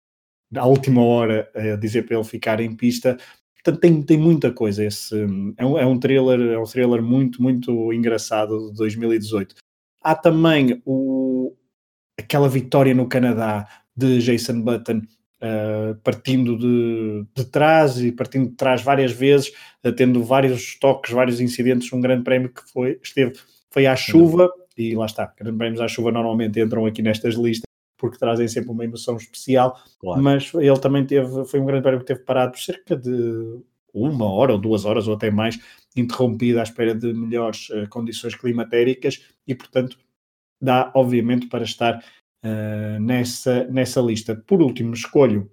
[0.56, 3.18] à última hora a dizer para ele ficar em pista.
[3.56, 4.86] Portanto, tem, tem muita coisa.
[4.86, 5.16] Esse,
[5.58, 9.56] é, um, é um trailer, é um trailer muito, muito engraçado de 2018.
[10.02, 11.54] Há também o,
[12.18, 15.02] aquela vitória no Canadá de Jason Button
[15.40, 19.50] Uh, partindo de, de, trás e partindo de trás várias vezes,
[19.86, 23.34] uh, tendo vários toques, vários incidentes, um grande prémio que foi, esteve,
[23.70, 27.67] foi à chuva, e lá está, grandes prémios à chuva normalmente entram aqui nestas listas,
[27.98, 30.22] porque trazem sempre uma emoção especial, claro.
[30.22, 33.60] mas ele também teve, foi um grande prémio que teve parado cerca de
[33.94, 35.60] uma hora ou duas horas ou até mais,
[35.96, 39.98] interrompido à espera de melhores uh, condições climatéricas e, portanto,
[40.62, 42.04] dá obviamente para estar
[42.44, 44.36] uh, nessa, nessa lista.
[44.36, 45.50] Por último, escolho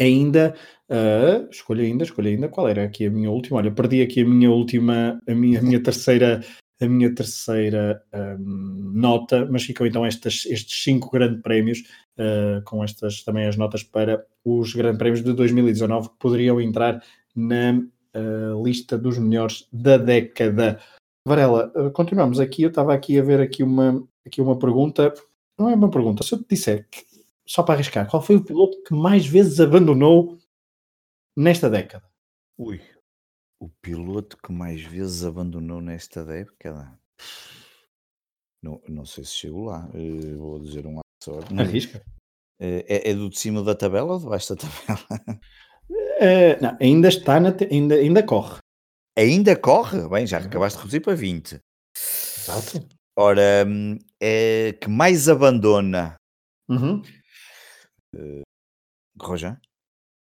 [0.00, 0.54] ainda,
[0.90, 3.58] uh, escolho ainda, escolho ainda, qual era aqui a minha última?
[3.58, 6.44] Olha, perdi aqui a minha última, a minha, a minha terceira
[6.80, 11.80] a minha terceira um, nota, mas ficam então estas, estes cinco grandes prémios,
[12.18, 17.02] uh, com estas também as notas para os grandes prémios de 2019 que poderiam entrar
[17.34, 17.80] na
[18.14, 20.80] uh, lista dos melhores da década.
[21.26, 25.12] Varela, uh, continuamos aqui, eu estava aqui a ver aqui uma, aqui uma pergunta,
[25.58, 27.04] não é uma pergunta, se eu te disser, que,
[27.44, 30.38] só para arriscar, qual foi o piloto que mais vezes abandonou
[31.36, 32.04] nesta década?
[32.56, 32.80] Ui,
[33.60, 36.98] o piloto que mais vezes abandonou nesta década?
[38.62, 39.88] Não, não sei se chego lá.
[39.94, 41.52] Eh, vou dizer um sorte.
[41.58, 42.04] Arrisca.
[42.60, 45.40] Eh, é, é do de cima da tabela ou de baixo da tabela?
[45.90, 48.58] Uh, não, ainda está na ainda, ainda corre.
[49.16, 50.08] Ainda corre?
[50.08, 51.60] Bem, já acabaste de reduzir para 20.
[51.96, 52.88] Exato.
[53.16, 53.66] Ora,
[54.20, 56.14] é, que mais abandona?
[56.68, 57.02] Uhum.
[58.14, 58.42] Uh,
[59.20, 59.60] Rojan?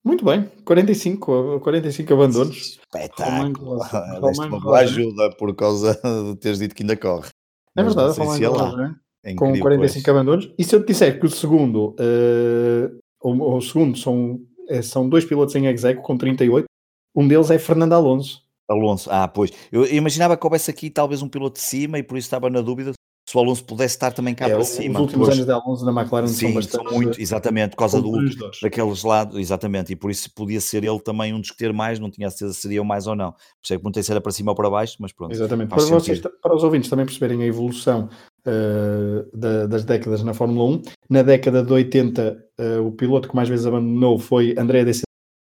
[0.06, 2.78] Muito bem, 45, 45 abandonos.
[2.78, 3.80] Espetáculo.
[4.22, 6.00] Deste ajuda por causa
[6.32, 7.28] de teres dito que ainda corre.
[7.76, 8.94] É verdade, Romain lá.
[9.24, 10.08] É com 45 pois.
[10.08, 10.54] abandonos.
[10.56, 14.38] E se eu te disser que o segundo, uh, o, o, segundo são,
[14.68, 16.66] eh, são dois pilotos em execo com 38,
[17.12, 18.44] um deles é Fernando Alonso.
[18.70, 19.50] Alonso, ah, pois.
[19.72, 22.60] Eu imaginava que houvesse aqui talvez um piloto de cima e por isso estava na
[22.60, 22.92] dúvida
[23.36, 24.94] se o Alonso pudesse estar também cá é, para cima.
[24.94, 26.84] Os últimos anos de Alonso na McLaren sim, são bastante.
[26.84, 28.12] São muito, exatamente, por causa do,
[28.62, 31.98] daqueles lados, exatamente, e por isso podia ser ele também um dos que ter mais,
[31.98, 33.32] não tinha certeza se seria mais ou não.
[33.32, 35.32] Por isso é que perguntei se era para cima ou para baixo, mas pronto.
[35.32, 38.08] Exatamente, para, vocês, para os ouvintes também perceberem a evolução
[38.46, 43.28] uh, da, das décadas na Fórmula 1, na década de 80, uh, eh, o piloto
[43.28, 45.02] que mais vezes abandonou foi André Dessé,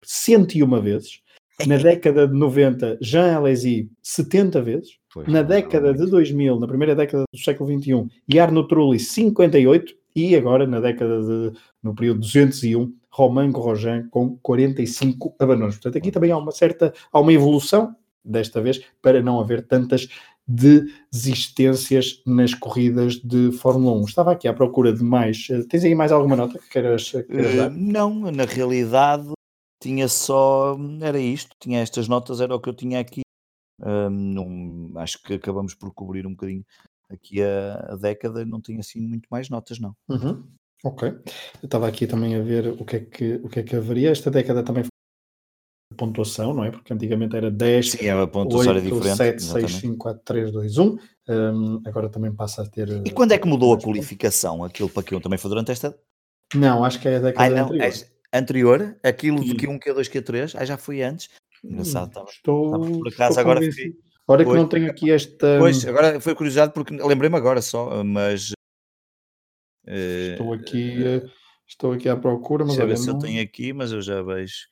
[0.04, 1.22] 101 vezes.
[1.68, 4.90] Na década de 90, Jean Alesi 70 vezes.
[5.14, 10.36] Pois, na década de 2000, na primeira década do século XXI, Jarno Trulli 58 e
[10.36, 15.76] agora na década de, no período 201, Romain Grosjean com 45 abandonos.
[15.76, 20.08] Portanto, aqui também há uma certa, há uma evolução, desta vez, para não haver tantas
[20.48, 24.06] desistências nas corridas de Fórmula 1.
[24.06, 25.48] Estava aqui à procura de mais.
[25.70, 27.72] Tens aí mais alguma nota que queiras, queiras dar?
[27.72, 29.32] Uh, não, na realidade
[29.82, 33.22] tinha só, era isto, tinha estas notas, era o que eu tinha aqui.
[33.84, 36.64] Um, acho que acabamos por cobrir um bocadinho
[37.10, 39.96] aqui a, a década, não tinha assim muito mais notas, não.
[40.08, 40.44] Uhum.
[40.84, 41.10] Ok.
[41.10, 41.24] Eu
[41.66, 44.12] estava aqui também a ver o que, é que, o que é que haveria.
[44.12, 44.92] Esta década também foi
[45.98, 46.72] pontuação, não é?
[46.72, 47.98] Porque antigamente era 10, Sim,
[48.32, 50.98] pontuação 8, diferente, 7, 6, 5, 4, 3, 2, 1.
[51.30, 52.90] Um, agora também passa a ter.
[53.06, 54.64] E quando é que mudou a qualificação?
[54.64, 55.98] Aquilo para que eu também foi durante esta.
[56.54, 58.11] Não, acho que é a década Ai, não, anterior.
[58.34, 61.30] Anterior, aquilo de Q1, Q2, Q3, ah, já foi antes.
[61.64, 62.30] Engraçado, estava.
[62.30, 63.96] Estou, por acaso agora fiquei.
[64.24, 65.58] Agora que não tenho aqui esta.
[65.60, 68.52] Pois, agora foi curiosidade porque lembrei-me agora só, mas.
[69.86, 71.30] Estou aqui, uh,
[71.68, 74.70] estou aqui à procura, mas deixa ver se eu tenho aqui, mas eu já vejo.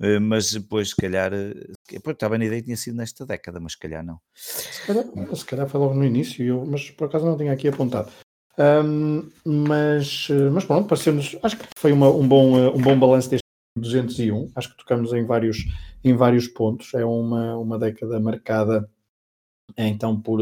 [0.00, 3.72] Uh, mas depois, se calhar, uh, estava na ideia que tinha sido nesta década, mas
[3.72, 4.20] se calhar não.
[4.34, 7.68] Se calhar, se calhar foi logo no início, eu, mas por acaso não tinha aqui
[7.68, 8.12] apontado.
[8.58, 13.44] Um, mas, mas pronto, pareceu-nos, acho que foi uma, um, bom, um bom balanço deste
[13.76, 14.50] 201.
[14.54, 15.64] Acho que tocamos em vários,
[16.02, 16.92] em vários pontos.
[16.94, 18.90] É uma, uma década marcada
[19.76, 20.40] então por,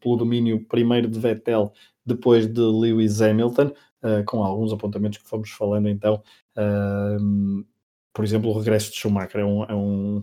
[0.00, 1.72] pelo domínio primeiro de Vettel,
[2.04, 6.22] depois de Lewis Hamilton, uh, com alguns apontamentos que fomos falando então.
[6.56, 7.64] Uh,
[8.12, 10.22] por exemplo, o regresso de Schumacher é um, é um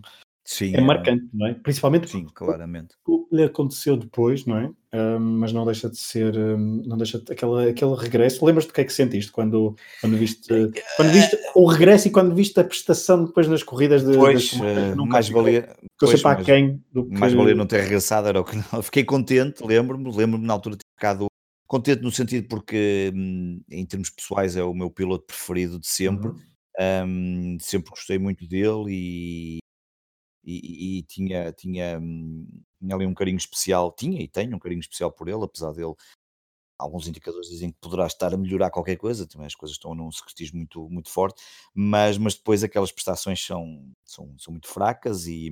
[0.50, 1.52] Sim, é, é marcante, não é?
[1.52, 2.94] Principalmente Sim, claramente.
[3.06, 4.70] o que lhe aconteceu depois, não é?
[4.94, 8.46] Um, mas não deixa de ser, um, não deixa de, aquele, aquele regresso.
[8.46, 10.48] Lembras-te do que é que sentiste quando, quando viste
[10.96, 15.06] quando viste o regresso e quando viste a prestação depois nas corridas de pois, uh,
[15.06, 17.18] mais valia pois, mais, quem do que...
[17.18, 18.80] mais valia não ter regressado era o que não.
[18.82, 21.26] Fiquei contente, lembro-me, lembro-me na altura de ter ficado
[21.66, 26.30] contente no sentido porque hum, em termos pessoais é o meu piloto preferido de sempre.
[26.30, 26.38] Uhum.
[26.80, 29.58] Um, sempre gostei muito dele e,
[30.56, 32.46] e, e tinha, tinha, hum,
[32.80, 35.94] tinha ali um carinho especial, tinha e tenho um carinho especial por ele, apesar dele
[36.78, 40.12] alguns indicadores dizem que poderá estar a melhorar qualquer coisa, também as coisas estão num
[40.12, 41.42] secretismo muito, muito forte,
[41.74, 45.50] mas, mas depois aquelas prestações são, são, são muito fracas e,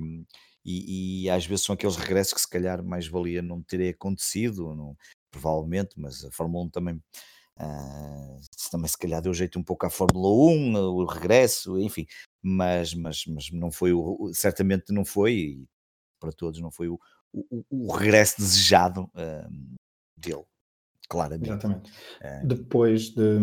[0.63, 4.73] e, e às vezes são aqueles regressos que se calhar mais valia não terem acontecido,
[4.73, 4.97] não,
[5.29, 9.89] provavelmente, mas a Fórmula 1 também, uh, também se calhar deu jeito um pouco à
[9.89, 12.05] Fórmula 1, o regresso, enfim,
[12.47, 15.65] mas, mas, mas não foi o, certamente não foi, e
[16.19, 16.97] para todos não foi o,
[17.33, 19.75] o, o regresso desejado uh,
[20.15, 20.45] dele,
[21.09, 21.49] claramente.
[21.49, 21.91] Exatamente.
[22.21, 23.37] Uh, Depois de.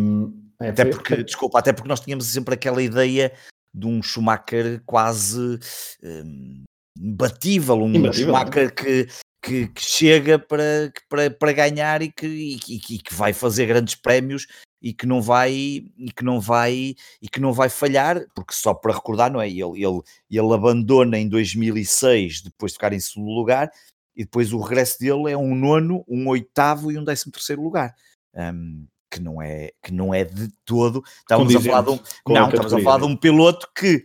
[0.60, 1.24] É, até porque, foi...
[1.24, 3.32] desculpa, até porque nós tínhamos sempre aquela ideia
[3.74, 5.58] de um Schumacher quase
[6.02, 6.62] um,
[6.96, 9.08] imbatível, um imbatível, Schumacher que,
[9.44, 13.94] que, que, chega para, para, para ganhar e que, e, e, que vai fazer grandes
[13.94, 14.46] prémios
[14.80, 18.72] e que não vai e que não vai e que não vai falhar, porque só
[18.72, 19.48] para recordar, não é?
[19.48, 23.70] Ele, ele, ele abandona em 2006 depois de ficar em segundo lugar
[24.16, 27.94] e depois o regresso dele é um nono, um oitavo e um décimo terceiro lugar.
[28.34, 31.02] Um, que não é que não é de todo.
[31.20, 34.02] Estávamos a falar de um, não, estamos a falar de um piloto que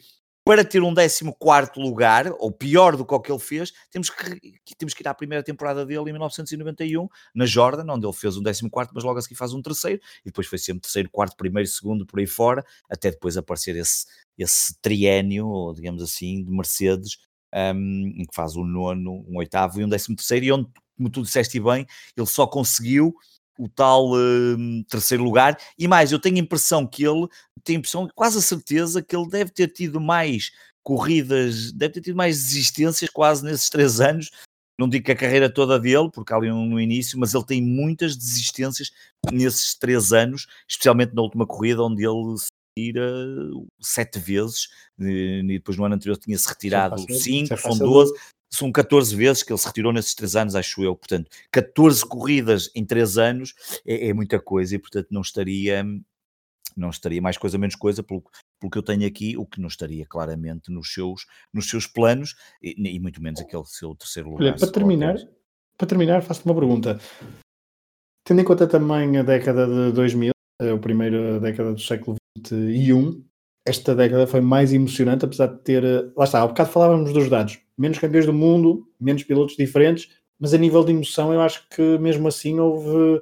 [0.49, 1.21] para ter um 14
[1.77, 5.13] lugar, ou pior do que o que ele fez, temos que, temos que ir à
[5.13, 9.21] primeira temporada dele em 1991, na Jordan, onde ele fez um 14, mas logo a
[9.21, 12.65] seguir faz um terceiro, e depois foi sempre terceiro, quarto, primeiro, segundo, por aí fora,
[12.89, 14.07] até depois aparecer esse,
[14.39, 17.19] esse triênio, digamos assim, de Mercedes,
[17.53, 21.11] um, em que faz um nono, um oitavo e um décimo terceiro, e onde, como
[21.11, 21.85] tu disseste bem,
[22.17, 23.13] ele só conseguiu
[23.59, 25.59] o tal uh, terceiro lugar.
[25.77, 27.27] E mais, eu tenho a impressão que ele,
[27.61, 32.01] tenho a impressão, quase a certeza, que ele deve ter tido mais corridas, deve ter
[32.01, 34.31] tido mais desistências quase nesses três anos.
[34.79, 38.15] Não digo que a carreira toda dele, porque ali no início, mas ele tem muitas
[38.15, 38.91] desistências
[39.29, 43.11] nesses três anos, especialmente na última corrida, onde ele se retira
[43.81, 48.13] sete vezes, e depois no ano anterior tinha-se retirado cinco, são doze,
[48.49, 50.95] são 14 vezes que ele se retirou nesses 3 anos, acho eu.
[50.95, 53.53] Portanto, 14 corridas em 3 anos
[53.85, 55.85] é, é, muita coisa e, portanto, não estaria,
[56.75, 58.23] não estaria mais coisa menos coisa pelo,
[58.59, 62.35] pelo que eu tenho aqui, o que não estaria claramente nos seus, nos seus planos
[62.61, 64.45] e, e muito menos aquele seu terceiro lugar.
[64.45, 65.15] Olha, para terminar,
[65.77, 66.99] para terminar, faço-te uma pergunta.
[68.25, 70.31] Tendo em conta também a década de 2000,
[70.61, 73.23] a primeira década do século XXI,
[73.65, 75.83] esta década foi mais emocionante, apesar de ter.
[75.83, 77.59] Eh, lá está, há bocado falávamos dos dados.
[77.79, 81.97] Menos campeões do mundo, menos pilotos diferentes, mas a nível de emoção, eu acho que
[81.97, 83.21] mesmo assim houve.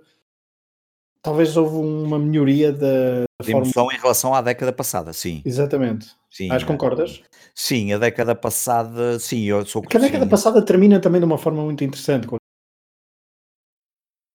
[1.22, 3.26] Talvez houve uma melhoria da.
[3.40, 3.68] De forma...
[3.68, 5.44] emoção em relação à década passada, sim.
[5.46, 6.08] Exatamente.
[6.32, 7.22] Sim, Acho que concordas?
[7.56, 9.82] Sim, a década passada, sim, eu sou.
[9.82, 10.30] Porque a década sim.
[10.30, 12.28] passada termina também de uma forma muito interessante.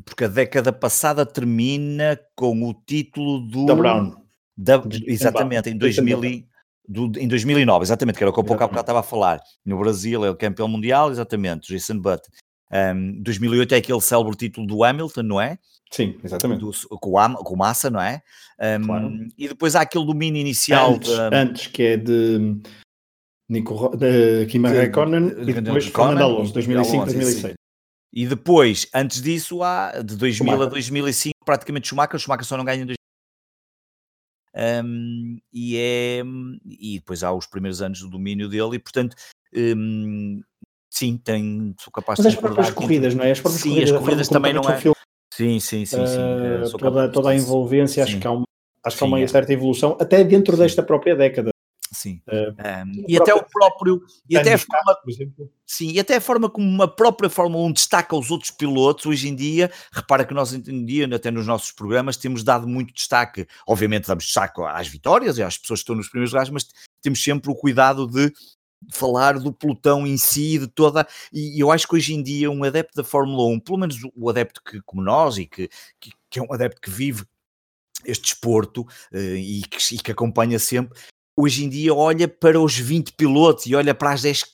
[0.05, 3.67] Porque a década passada termina com o título do.
[3.67, 4.23] Da Brown.
[4.57, 6.49] Da, exatamente, em, 2000 e,
[6.89, 9.41] do, em 2009, exatamente, que era o que eu pouco estava a falar.
[9.65, 12.31] No Brasil, é o campeão mundial, exatamente, Jason Button.
[12.73, 15.59] Um, 2008 é aquele célebre título do Hamilton, não é?
[15.91, 16.61] Sim, exatamente.
[16.61, 18.23] Do, com, o, com Massa, não é?
[18.59, 19.13] Um, claro.
[19.37, 20.95] E depois há aquele domínio inicial.
[20.95, 22.63] Antes, de, antes que é de
[23.49, 27.55] Nico, de Kimi Raikkonen e depois Fernando Alonso, 2005, 2006.
[28.15, 30.67] E depois, antes disso, há de 2000 Schumacher.
[30.67, 32.19] a 2005, praticamente Schumacher.
[32.19, 32.87] Schumacher só não ganha em
[34.85, 36.23] um, e, é,
[36.65, 39.17] e depois há os primeiros anos do domínio dele, e portanto,
[39.55, 40.41] um,
[40.91, 42.35] sim, tem, sou capaz Mas de.
[42.35, 43.31] Mas as próprias corridas, não é?
[43.31, 44.79] As próprias sim, corridas, as corridas também não é.
[45.33, 46.07] Sim, sim, sim.
[46.07, 48.45] sim uh, toda, toda a envolvência, acho que há, uma,
[48.85, 50.63] acho que há uma certa evolução, até dentro sim.
[50.63, 51.52] desta própria década.
[51.93, 52.23] Sim.
[52.27, 54.03] Um, e até o próprio.
[54.29, 54.97] E até a forma.
[55.67, 59.29] Sim, e até a forma como uma própria Fórmula 1 destaca os outros pilotos hoje
[59.29, 59.71] em dia.
[59.93, 63.47] Repara que nós, em dia, até nos nossos programas, temos dado muito destaque.
[63.67, 66.67] Obviamente, damos destaque às vitórias e às pessoas que estão nos primeiros lugares, mas
[67.03, 68.33] temos sempre o cuidado de
[68.91, 71.07] falar do pelotão em si, de toda.
[71.33, 74.31] E eu acho que hoje em dia, um adepto da Fórmula 1, pelo menos o
[74.31, 75.69] adepto que, como nós, e que,
[76.01, 77.25] que, que é um adepto que vive
[78.05, 80.99] este desporto uh, e, que, e que acompanha sempre,
[81.37, 84.45] hoje em dia olha para os 20 pilotos e olha para as 10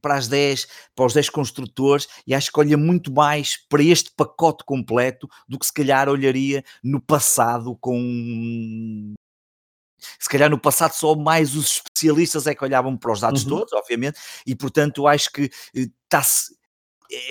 [0.00, 4.12] para as 10, para os 10 construtores e acho que olha muito mais para este
[4.16, 9.14] pacote completo do que se calhar olharia no passado com
[10.18, 13.50] se calhar no passado só mais os especialistas é que olhavam para os dados uhum.
[13.50, 16.56] todos, obviamente, e portanto acho que está-se eh,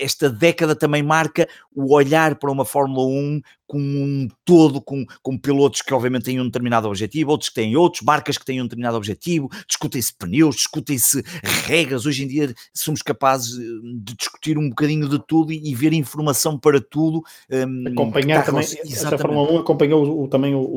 [0.00, 5.38] esta década também marca o olhar para uma Fórmula 1 como um todo, com, com
[5.38, 8.64] pilotos que obviamente têm um determinado objetivo, outros que têm outros, marcas que têm um
[8.64, 11.22] determinado objetivo, discutem-se pneus, discutem-se
[11.66, 12.04] regras.
[12.04, 13.62] Hoje em dia somos capazes eh,
[13.94, 17.22] de discutir um bocadinho de tudo e, e ver informação para tudo.
[17.50, 20.76] Um, Acompanhar também, essa Fórmula 1 acompanhou o, também o,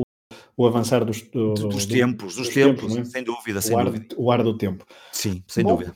[0.56, 3.04] o avançar dos, do, dos tempos, dos, dos tempos, tempos é?
[3.04, 4.06] sem dúvida, sem o ar, dúvida.
[4.16, 4.86] O ar do tempo.
[5.12, 5.94] Sim, sem Bom, dúvida.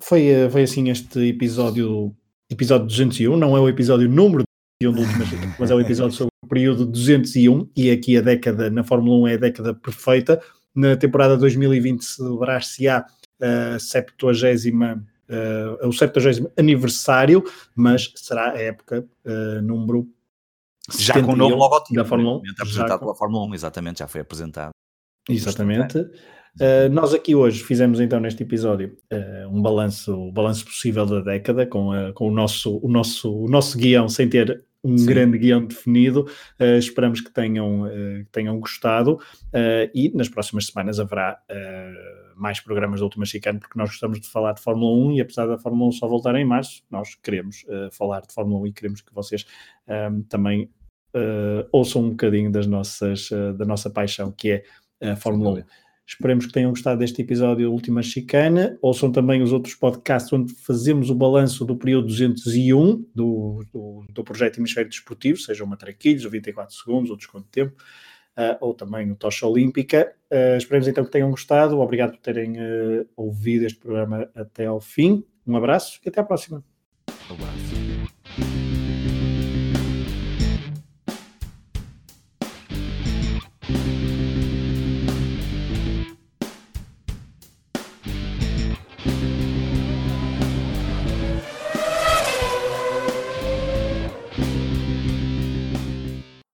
[0.00, 2.12] Foi, eh, foi assim este episódio
[2.50, 4.42] episódio 201, não é o episódio número
[4.80, 5.24] de um do último,
[5.58, 9.28] mas é o episódio sobre o período 201 e aqui a década na Fórmula 1
[9.28, 10.40] é a década perfeita.
[10.74, 13.04] Na temporada 2020 celebrar-se-á
[13.40, 17.44] a 70 Uh, o 70 aniversário,
[17.76, 20.08] mas será a época uh, número
[20.98, 22.42] já com o novo logotipo da Fórmula 1.
[22.58, 23.04] Apresentado com...
[23.04, 24.70] pela Fórmula 1, exatamente, já foi apresentado.
[25.28, 26.04] Exatamente.
[26.56, 31.20] Uh, nós aqui hoje fizemos então neste episódio uh, um balanço, um balanço possível da
[31.20, 35.06] década com, uh, com o, nosso, o, nosso, o nosso guião sem ter um Sim.
[35.06, 36.26] grande guião definido.
[36.78, 37.84] esperamos que tenham,
[38.24, 39.18] que tenham gostado
[39.94, 41.38] e nas próximas semanas haverá
[42.34, 45.44] mais programas da Última Chicane porque nós gostamos de falar de Fórmula 1 e apesar
[45.44, 49.02] da Fórmula 1 só voltar em março, nós queremos falar de Fórmula 1 e queremos
[49.02, 49.44] que vocês
[50.30, 50.70] também
[51.70, 53.28] ouçam um bocadinho das nossas,
[53.58, 54.64] da nossa paixão que
[54.98, 55.64] é a Fórmula 1.
[56.10, 58.76] Esperemos que tenham gostado deste episódio Última Chicana.
[58.82, 64.24] Ouçam também os outros podcasts onde fazemos o balanço do período 201 do, do, do
[64.24, 67.76] projeto Hemisfério Desportivo, seja uma Traquilhos, ou 24 segundos, ou Desconto de Tempo,
[68.36, 70.12] uh, ou também o Tocha Olímpica.
[70.28, 71.78] Uh, esperemos então que tenham gostado.
[71.78, 75.24] Obrigado por terem uh, ouvido este programa até ao fim.
[75.46, 76.64] Um abraço e até à próxima.